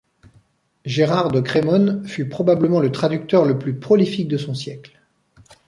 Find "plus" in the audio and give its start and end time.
3.59-3.75